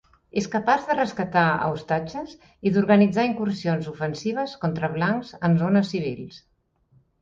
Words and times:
És 0.39 0.45
capaç 0.53 0.87
de 0.87 0.95
rescatar 0.95 1.43
a 1.49 1.67
ostatges 1.75 2.33
i 2.69 2.73
d'organitzar 2.79 3.29
incursions 3.31 3.93
ofensives 3.95 4.59
contra 4.67 4.93
blancs 4.99 5.39
en 5.51 5.65
zones 5.65 5.97
civils. 5.97 6.47